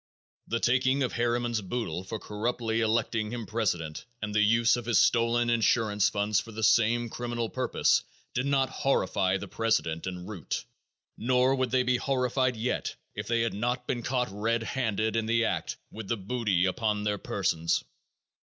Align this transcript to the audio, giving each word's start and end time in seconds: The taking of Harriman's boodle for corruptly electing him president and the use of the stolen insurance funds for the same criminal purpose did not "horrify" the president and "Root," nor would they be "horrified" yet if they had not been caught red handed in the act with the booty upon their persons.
The 0.47 0.59
taking 0.59 1.03
of 1.03 1.13
Harriman's 1.13 1.61
boodle 1.61 2.03
for 2.03 2.17
corruptly 2.17 2.81
electing 2.81 3.29
him 3.29 3.45
president 3.45 4.05
and 4.19 4.33
the 4.33 4.41
use 4.41 4.75
of 4.75 4.85
the 4.85 4.95
stolen 4.95 5.51
insurance 5.51 6.09
funds 6.09 6.39
for 6.39 6.51
the 6.51 6.63
same 6.63 7.07
criminal 7.07 7.49
purpose 7.49 8.01
did 8.33 8.47
not 8.47 8.69
"horrify" 8.71 9.37
the 9.37 9.47
president 9.47 10.07
and 10.07 10.27
"Root," 10.27 10.65
nor 11.19 11.53
would 11.53 11.69
they 11.69 11.83
be 11.83 11.97
"horrified" 11.97 12.55
yet 12.57 12.95
if 13.13 13.27
they 13.27 13.41
had 13.41 13.53
not 13.53 13.85
been 13.85 14.01
caught 14.01 14.31
red 14.31 14.63
handed 14.63 15.15
in 15.15 15.27
the 15.27 15.45
act 15.45 15.77
with 15.91 16.07
the 16.07 16.17
booty 16.17 16.65
upon 16.65 17.03
their 17.03 17.19
persons. 17.19 17.83